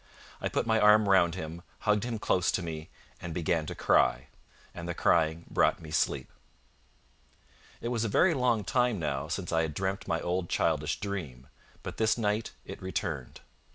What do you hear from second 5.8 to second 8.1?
sleep. It was a